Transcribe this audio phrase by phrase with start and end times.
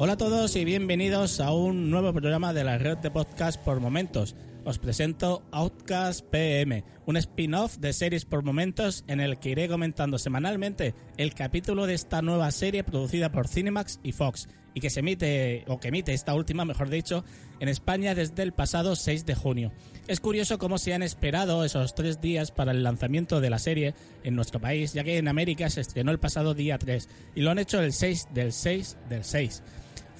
[0.00, 3.80] Hola a todos y bienvenidos a un nuevo programa de la red de podcast por
[3.80, 4.36] momentos.
[4.68, 10.18] Os presento Outcast PM, un spin-off de series por momentos en el que iré comentando
[10.18, 15.00] semanalmente el capítulo de esta nueva serie producida por Cinemax y Fox y que se
[15.00, 17.24] emite, o que emite esta última, mejor dicho,
[17.60, 19.72] en España desde el pasado 6 de junio.
[20.06, 23.94] Es curioso cómo se han esperado esos tres días para el lanzamiento de la serie
[24.22, 27.52] en nuestro país, ya que en América se estrenó el pasado día 3 y lo
[27.52, 29.62] han hecho el 6 del 6 del 6.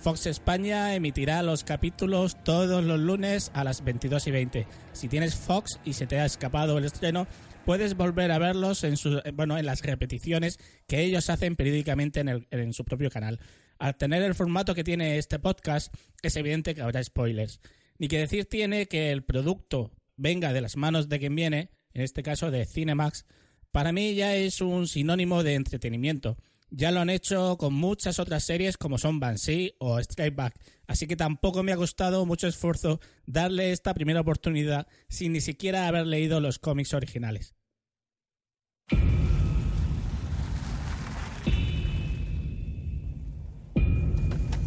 [0.01, 4.67] Fox España emitirá los capítulos todos los lunes a las 22 y 20.
[4.93, 7.27] Si tienes Fox y se te ha escapado el estreno,
[7.65, 12.47] puedes volver a verlos en, su, bueno, en las repeticiones que ellos hacen periódicamente en,
[12.51, 13.41] en su propio canal.
[13.79, 17.61] Al tener el formato que tiene este podcast, es evidente que habrá spoilers.
[17.99, 22.03] Ni que decir tiene que el producto venga de las manos de quien viene, en
[22.03, 23.27] este caso de Cinemax,
[23.73, 26.39] para mí ya es un sinónimo de entretenimiento
[26.71, 30.55] ya lo han hecho con muchas otras series como son Banshee o Strike Back,
[30.87, 35.89] así que tampoco me ha costado mucho esfuerzo darle esta primera oportunidad sin ni siquiera
[35.89, 37.55] haber leído los cómics originales.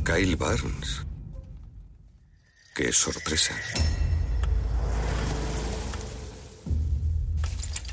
[0.03, 1.05] Kyle Barnes.
[2.75, 3.53] Qué sorpresa.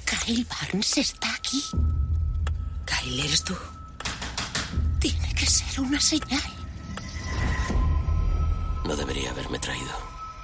[0.05, 1.63] Kyle Barnes está aquí.
[2.87, 3.55] Kyle, ¿eres tú?
[5.01, 6.43] Tiene que ser una señal.
[8.85, 9.93] No debería haberme traído.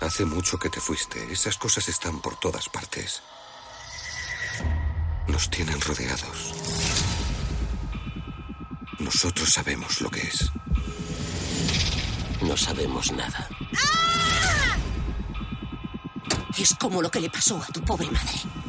[0.01, 1.33] Hace mucho que te fuiste.
[1.33, 3.23] Esas cosas están por todas partes.
[5.29, 6.55] Nos tienen rodeados.
[8.99, 10.51] Nosotros sabemos lo que es.
[12.43, 13.49] No sabemos nada.
[16.57, 18.64] Es como lo que le pasó a tu pobre madre.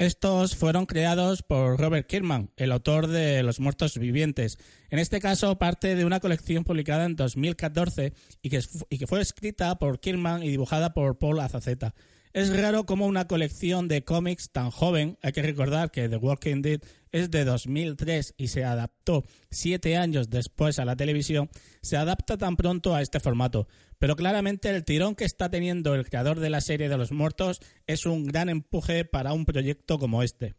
[0.00, 4.56] Estos fueron creados por Robert Kirkman, el autor de Los Muertos Vivientes.
[4.88, 9.20] En este caso, parte de una colección publicada en 2014 y que, y que fue
[9.20, 11.94] escrita por Kirkman y dibujada por Paul Azaceta.
[12.32, 16.62] Es raro como una colección de cómics tan joven, hay que recordar que The Walking
[16.62, 16.80] Dead
[17.12, 21.50] es de 2003 y se adaptó siete años después a la televisión,
[21.82, 23.68] se adapta tan pronto a este formato.
[23.98, 27.60] Pero claramente el tirón que está teniendo el creador de la serie de los muertos
[27.86, 30.54] es un gran empuje para un proyecto como este.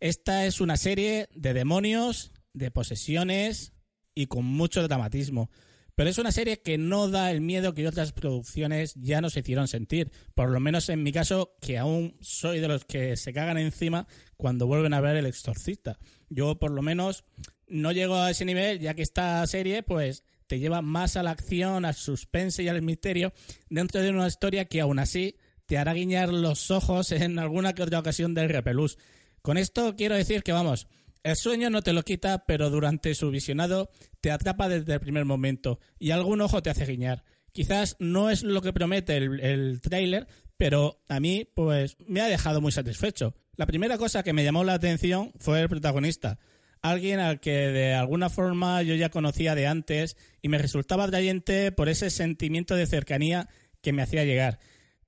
[0.00, 3.72] Esta es una serie de demonios, de posesiones
[4.14, 5.50] y con mucho dramatismo.
[5.94, 9.68] Pero es una serie que no da el miedo que otras producciones ya nos hicieron
[9.68, 10.10] sentir.
[10.34, 14.06] Por lo menos en mi caso, que aún soy de los que se cagan encima
[14.36, 15.98] cuando vuelven a ver El Exorcista.
[16.28, 17.24] Yo por lo menos
[17.68, 21.30] no llego a ese nivel, ya que esta serie, pues, te lleva más a la
[21.30, 23.32] acción, al suspense y al misterio
[23.70, 25.36] dentro de una historia que aún así
[25.66, 28.98] te hará guiñar los ojos en alguna que otra ocasión del repelús.
[29.40, 30.88] Con esto quiero decir que, vamos,
[31.22, 33.90] el sueño no te lo quita, pero durante su visionado
[34.20, 37.24] te atrapa desde el primer momento y algún ojo te hace guiñar.
[37.52, 42.26] Quizás no es lo que promete el, el tráiler, pero a mí pues me ha
[42.26, 43.34] dejado muy satisfecho.
[43.56, 46.38] La primera cosa que me llamó la atención fue el protagonista,
[46.80, 51.72] alguien al que de alguna forma yo ya conocía de antes y me resultaba atrayente
[51.72, 53.48] por ese sentimiento de cercanía
[53.80, 54.58] que me hacía llegar.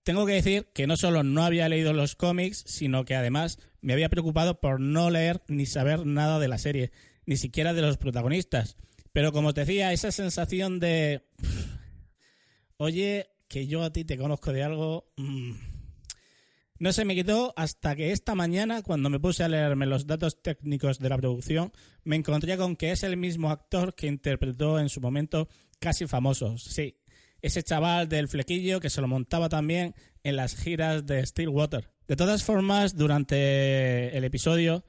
[0.04, 3.94] Tengo que decir que no solo no había leído los cómics, sino que además me
[3.94, 6.92] había preocupado por no leer ni saber nada de la serie,
[7.24, 8.76] ni siquiera de los protagonistas.
[9.12, 11.22] Pero como os decía, esa sensación de...
[12.76, 15.10] Oye, que yo a ti te conozco de algo...
[15.16, 15.52] Mmm,
[16.78, 20.42] no se me quitó hasta que esta mañana, cuando me puse a leerme los datos
[20.42, 21.72] técnicos de la producción,
[22.02, 25.48] me encontré con que es el mismo actor que interpretó en su momento
[25.78, 26.64] Casi Famosos.
[26.64, 26.96] Sí,
[27.44, 31.90] ese chaval del flequillo que se lo montaba también en las giras de Stillwater.
[32.08, 34.82] De todas formas, durante el episodio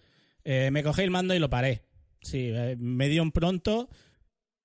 [0.46, 1.82] eh, me cogí el mando y lo paré.
[2.22, 3.90] Sí, eh, me dio un pronto,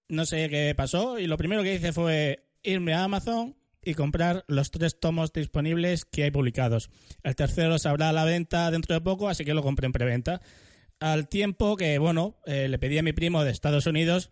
[0.08, 4.44] no sé qué pasó, y lo primero que hice fue irme a Amazon y comprar
[4.46, 6.90] los tres tomos disponibles que hay publicados.
[7.24, 9.92] El tercero se habrá a la venta dentro de poco, así que lo compré en
[9.92, 10.40] preventa.
[11.00, 14.30] Al tiempo que, bueno, eh, le pedí a mi primo de Estados Unidos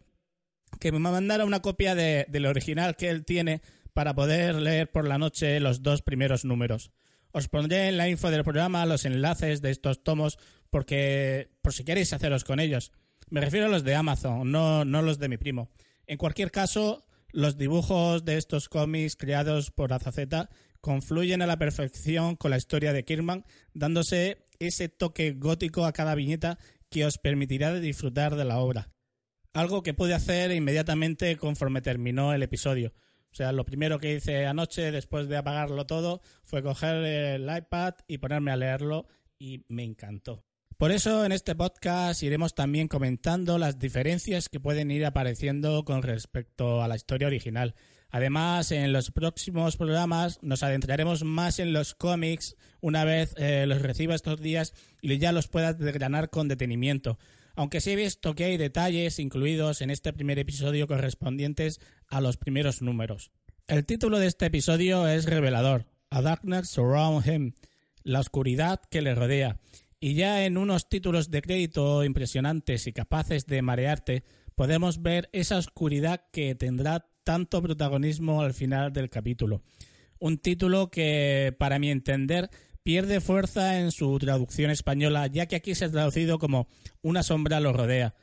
[0.80, 3.62] que me mandara una copia de, del original que él tiene
[3.92, 6.92] para poder leer por la noche los dos primeros números.
[7.32, 10.38] Os pondré en la info del programa los enlaces de estos tomos
[10.70, 12.92] porque por si queréis haceros con ellos.
[13.30, 15.70] Me refiero a los de Amazon, no, no los de mi primo.
[16.06, 20.48] En cualquier caso, los dibujos de estos cómics creados por Azaceta
[20.80, 23.44] confluyen a la perfección con la historia de Kirman,
[23.74, 26.58] dándose ese toque gótico a cada viñeta
[26.90, 28.90] que os permitirá disfrutar de la obra.
[29.58, 32.92] Algo que pude hacer inmediatamente conforme terminó el episodio.
[33.32, 37.94] O sea, lo primero que hice anoche, después de apagarlo todo, fue coger el iPad
[38.06, 40.44] y ponerme a leerlo y me encantó.
[40.76, 46.02] Por eso en este podcast iremos también comentando las diferencias que pueden ir apareciendo con
[46.02, 47.74] respecto a la historia original.
[48.10, 53.82] Además, en los próximos programas nos adentraremos más en los cómics una vez eh, los
[53.82, 54.72] reciba estos días
[55.02, 57.18] y ya los pueda desgranar con detenimiento.
[57.58, 62.36] Aunque sí he visto que hay detalles incluidos en este primer episodio correspondientes a los
[62.36, 63.32] primeros números.
[63.66, 67.54] El título de este episodio es revelador, A Darkness Surround Him,
[68.04, 69.58] la oscuridad que le rodea.
[69.98, 74.22] Y ya en unos títulos de crédito impresionantes y capaces de marearte,
[74.54, 79.62] podemos ver esa oscuridad que tendrá tanto protagonismo al final del capítulo.
[80.20, 82.50] Un título que, para mi entender,
[82.88, 86.68] pierde fuerza en su traducción española, ya que aquí se ha traducido como
[87.02, 88.14] Una sombra lo rodea.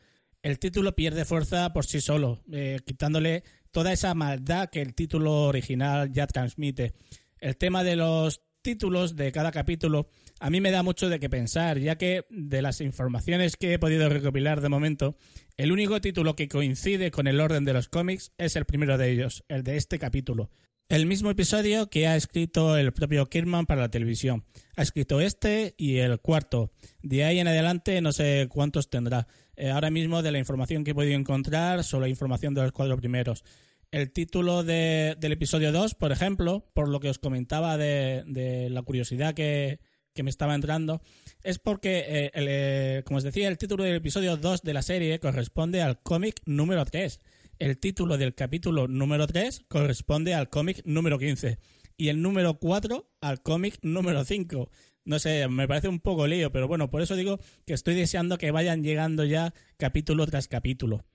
[0.42, 5.44] El título pierde fuerza por sí solo, eh, quitándole toda esa maldad que el título
[5.44, 6.96] original ya transmite.
[7.38, 10.10] El tema de los títulos de cada capítulo
[10.40, 13.78] a mí me da mucho de qué pensar, ya que de las informaciones que he
[13.78, 15.16] podido recopilar de momento,
[15.58, 19.12] el único título que coincide con el orden de los cómics es el primero de
[19.12, 20.50] ellos, el de este capítulo.
[20.88, 24.46] El mismo episodio que ha escrito el propio Kirman para la televisión.
[24.76, 26.72] Ha escrito este y el cuarto.
[27.02, 29.26] De ahí en adelante no sé cuántos tendrá.
[29.56, 32.98] Eh, ahora mismo de la información que he podido encontrar, solo información de los cuatro
[32.98, 33.44] primeros.
[33.90, 39.34] El título del episodio 2, por ejemplo, por lo que os comentaba de, la curiosidad
[39.34, 39.80] que,
[40.22, 41.02] me estaba entrando,
[41.44, 45.20] es porque, eh, eh, como os decía, el título del episodio 2 de la serie
[45.20, 47.20] corresponde al cómic número 3
[47.60, 51.58] el título del capítulo número 3 corresponde al cómic número 15
[51.98, 54.70] y el número 4 al cómic número 5.
[55.06, 58.38] No sé, me parece un poco lío, pero bueno, por eso digo que estoy deseando
[58.38, 61.06] que vayan llegando ya capítulo tras capítulo.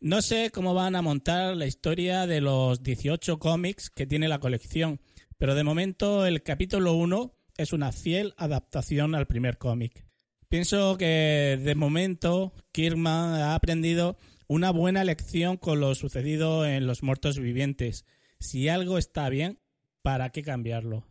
[0.00, 4.40] No sé cómo van a montar la historia de los 18 cómics que tiene la
[4.40, 5.00] colección,
[5.38, 10.04] pero de momento el capítulo 1 es una fiel adaptación al primer cómic.
[10.48, 17.02] Pienso que de momento Kirkman ha aprendido una buena lección con lo sucedido en los
[17.02, 18.04] muertos vivientes.
[18.38, 19.58] Si algo está bien,
[20.02, 21.06] ¿para qué cambiarlo?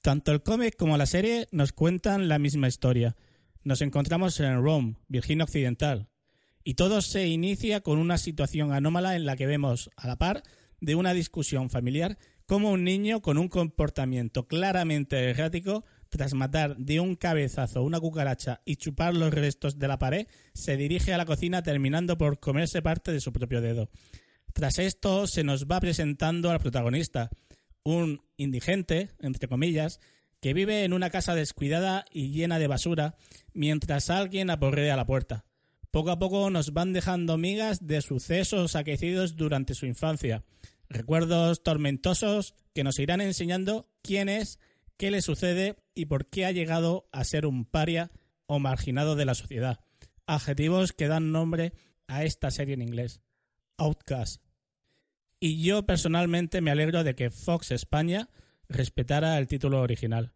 [0.00, 3.16] Tanto el cómic como la serie nos cuentan la misma historia.
[3.62, 6.08] Nos encontramos en Rome, Virginia Occidental,
[6.64, 10.42] y todo se inicia con una situación anómala en la que vemos, a la par
[10.80, 17.00] de una discusión familiar, como un niño con un comportamiento claramente errático tras matar de
[17.00, 21.26] un cabezazo una cucaracha y chupar los restos de la pared, se dirige a la
[21.26, 23.90] cocina terminando por comerse parte de su propio dedo.
[24.52, 27.30] Tras esto se nos va presentando al protagonista,
[27.84, 30.00] un indigente, entre comillas,
[30.40, 33.16] que vive en una casa descuidada y llena de basura,
[33.52, 35.44] mientras alguien aporrea la puerta.
[35.90, 40.44] Poco a poco nos van dejando migas de sucesos aquecidos durante su infancia,
[40.88, 44.58] recuerdos tormentosos que nos irán enseñando quién es
[44.98, 48.10] qué le sucede y por qué ha llegado a ser un paria
[48.46, 49.80] o marginado de la sociedad.
[50.26, 51.72] Adjetivos que dan nombre
[52.06, 53.22] a esta serie en inglés.
[53.78, 54.42] Outcast.
[55.40, 58.28] Y yo personalmente me alegro de que Fox España
[58.68, 60.34] respetara el título original.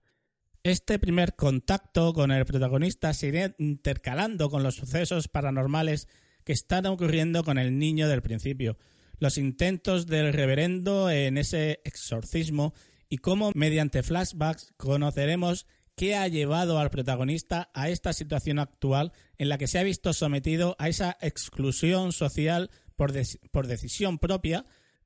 [0.62, 6.06] Este primer contacto con el protagonista se irá intercalando con los sucesos paranormales
[6.44, 8.78] que están ocurriendo con el niño del principio,
[9.18, 12.74] los intentos del reverendo en ese exorcismo
[13.12, 15.66] y cómo mediante flashbacks conoceremos
[15.96, 20.14] qué ha llevado al protagonista a esta situación actual en la que se ha visto
[20.14, 23.12] sometido a esa exclusión social por,
[23.50, 24.64] por decisión propia,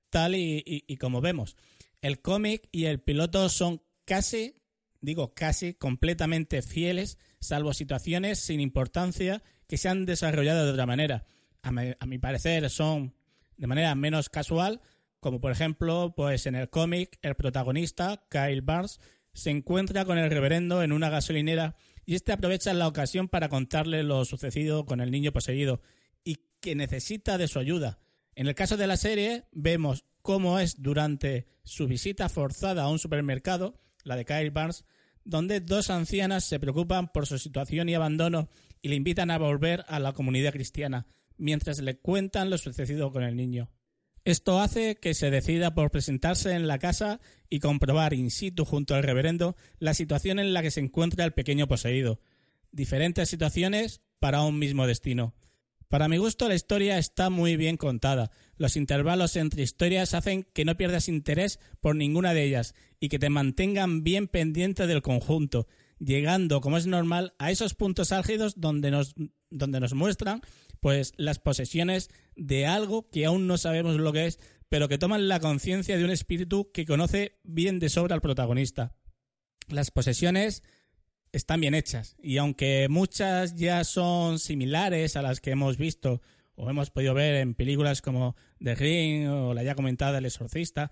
[0.08, 1.56] tal y, como vemos.
[2.00, 4.54] El cómic y el piloto son casi,
[5.00, 11.26] digo casi, completamente fieles, salvo situaciones sin importancia que se han desarrollado de otra manera.
[11.64, 13.16] A a mi parecer son
[13.56, 14.80] de manera menos casual,
[15.20, 19.00] como por ejemplo, pues en el cómic, el protagonista, Kyle Barnes,
[19.32, 24.02] se encuentra con el reverendo en una gasolinera y este aprovecha la ocasión para contarle
[24.02, 25.80] lo sucedido con el niño poseído
[26.24, 27.98] y que necesita de su ayuda.
[28.34, 32.98] En el caso de la serie, vemos cómo es durante su visita forzada a un
[32.98, 34.84] supermercado, la de Kyle Barnes,
[35.24, 38.48] donde dos ancianas se preocupan por su situación y abandono
[38.80, 41.06] y le invitan a volver a la comunidad cristiana,
[41.36, 43.68] mientras le cuentan lo sucedido con el niño.
[44.26, 48.96] Esto hace que se decida por presentarse en la casa y comprobar in situ junto
[48.96, 52.18] al reverendo la situación en la que se encuentra el pequeño poseído.
[52.72, 55.36] Diferentes situaciones para un mismo destino.
[55.86, 58.32] Para mi gusto la historia está muy bien contada.
[58.56, 63.20] Los intervalos entre historias hacen que no pierdas interés por ninguna de ellas y que
[63.20, 65.68] te mantengan bien pendiente del conjunto,
[66.00, 69.14] llegando, como es normal, a esos puntos álgidos donde nos,
[69.58, 70.42] donde nos muestran
[70.80, 75.28] pues las posesiones de algo que aún no sabemos lo que es, pero que toman
[75.28, 78.94] la conciencia de un espíritu que conoce bien de sobra al protagonista.
[79.68, 80.62] Las posesiones
[81.32, 86.20] están bien hechas y aunque muchas ya son similares a las que hemos visto
[86.54, 90.90] o hemos podido ver en películas como The Ring o la ya comentada El Exorcista,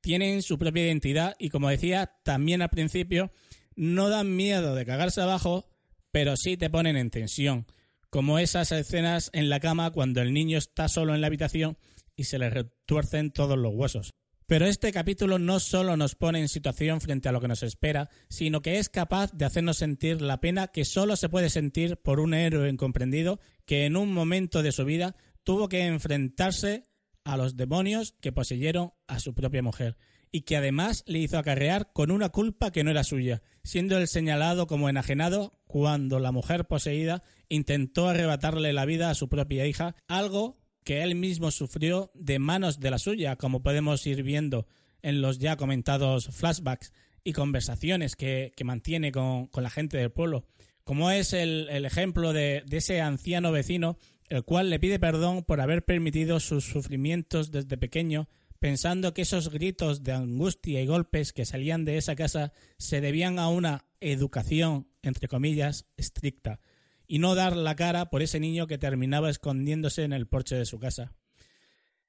[0.00, 3.32] tienen su propia identidad y como decía también al principio,
[3.74, 5.68] no dan miedo de cagarse abajo,
[6.12, 7.66] pero sí te ponen en tensión,
[8.16, 11.76] como esas escenas en la cama cuando el niño está solo en la habitación
[12.16, 14.14] y se le retuercen todos los huesos.
[14.46, 18.08] Pero este capítulo no solo nos pone en situación frente a lo que nos espera,
[18.30, 22.18] sino que es capaz de hacernos sentir la pena que solo se puede sentir por
[22.18, 26.84] un héroe incomprendido que en un momento de su vida tuvo que enfrentarse
[27.26, 29.98] a los demonios que poseyeron a su propia mujer
[30.30, 34.06] y que además le hizo acarrear con una culpa que no era suya, siendo él
[34.06, 39.96] señalado como enajenado cuando la mujer poseída intentó arrebatarle la vida a su propia hija,
[40.06, 44.68] algo que él mismo sufrió de manos de la suya, como podemos ir viendo
[45.02, 46.92] en los ya comentados flashbacks
[47.24, 50.46] y conversaciones que, mantiene con, la gente del pueblo,
[50.84, 55.60] como es el, ejemplo de, de ese anciano vecino, el cual le pide perdón por
[55.60, 58.28] haber permitido sus sufrimientos desde pequeño,
[58.58, 63.38] pensando que esos gritos de angustia y golpes que salían de esa casa se debían
[63.38, 66.60] a una educación, entre comillas, estricta,
[67.06, 70.66] y no dar la cara por ese niño que terminaba escondiéndose en el porche de
[70.66, 71.12] su casa.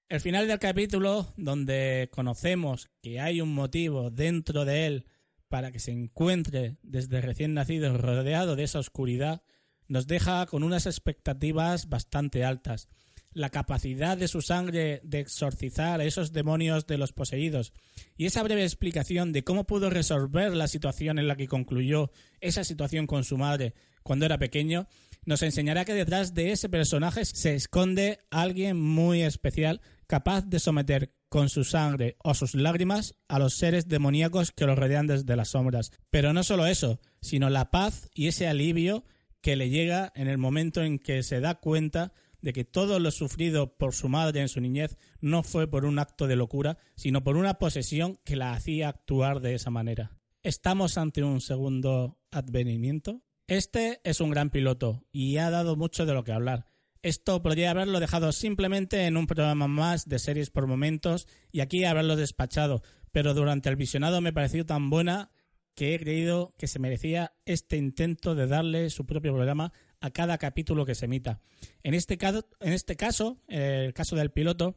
[0.10, 5.06] El final del capítulo, donde conocemos que hay un motivo dentro de él
[5.50, 9.44] para que se encuentre desde recién nacido rodeado de esa oscuridad,
[9.88, 12.90] nos deja con unas expectativas bastante altas.
[13.34, 17.74] La capacidad de su sangre de exorcizar a esos demonios de los poseídos
[18.16, 22.64] y esa breve explicación de cómo pudo resolver la situación en la que concluyó esa
[22.64, 24.88] situación con su madre cuando era pequeño,
[25.26, 31.14] nos enseñará que detrás de ese personaje se esconde alguien muy especial capaz de someter
[31.28, 35.50] con su sangre o sus lágrimas a los seres demoníacos que lo rodean desde las
[35.50, 35.92] sombras.
[36.10, 39.04] Pero no solo eso, sino la paz y ese alivio
[39.48, 42.12] que le llega en el momento en que se da cuenta
[42.42, 46.00] de que todo lo sufrido por su madre en su niñez no fue por un
[46.00, 50.12] acto de locura, sino por una posesión que la hacía actuar de esa manera.
[50.44, 53.22] ¿Estamos ante un segundo advenimiento?
[53.48, 56.66] Este es un gran piloto y ha dado mucho de lo que hablar.
[57.02, 61.86] Esto podría haberlo dejado simplemente en un programa más de series por momentos y aquí
[61.86, 65.32] haberlo despachado, pero durante el visionado me pareció tan buena
[65.78, 70.40] que he creído que se merecía este intento de darle su propio programa a cada
[70.40, 71.40] capítulo que se emita.
[71.84, 74.76] En este caso, en este caso el caso del piloto,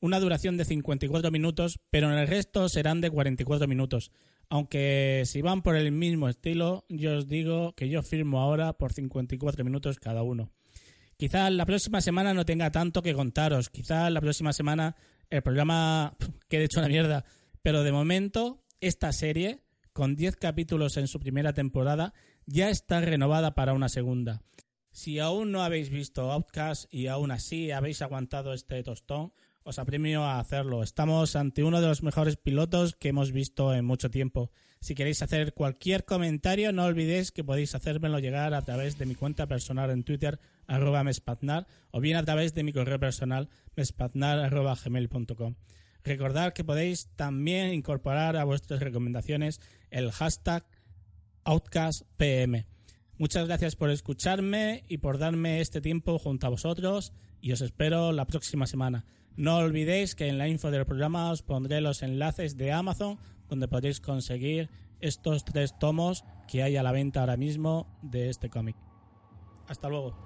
[0.00, 4.10] una duración de 54 minutos, pero en el resto serán de 44 minutos.
[4.48, 8.92] Aunque si van por el mismo estilo, yo os digo que yo firmo ahora por
[8.92, 10.50] 54 minutos cada uno.
[11.16, 13.70] Quizás la próxima semana no tenga tanto que contaros.
[13.70, 14.96] Quizás la próxima semana
[15.28, 16.16] el programa
[16.48, 17.24] quede hecho una mierda.
[17.62, 19.60] Pero de momento, esta serie,
[19.92, 22.14] con 10 capítulos en su primera temporada,
[22.46, 24.42] ya está renovada para una segunda.
[24.92, 29.32] Si aún no habéis visto Outcast y aún así habéis aguantado este tostón,
[29.62, 30.82] os apremio a hacerlo.
[30.82, 34.50] Estamos ante uno de los mejores pilotos que hemos visto en mucho tiempo.
[34.80, 39.14] Si queréis hacer cualquier comentario, no olvidéis que podéis hacérmelo llegar a través de mi
[39.14, 45.54] cuenta personal en Twitter, arroba mespaznar, o bien a través de mi correo personal, mespaznar.gmail.com.
[46.04, 50.64] Recordad que podéis también incorporar a vuestras recomendaciones el hashtag
[51.44, 52.66] OutcastPM.
[53.18, 58.12] Muchas gracias por escucharme y por darme este tiempo junto a vosotros y os espero
[58.12, 59.04] la próxima semana.
[59.36, 63.68] No olvidéis que en la info del programa os pondré los enlaces de Amazon donde
[63.68, 68.76] podéis conseguir estos tres tomos que hay a la venta ahora mismo de este cómic.
[69.68, 70.16] Hasta luego.